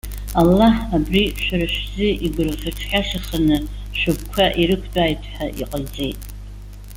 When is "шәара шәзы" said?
1.43-2.07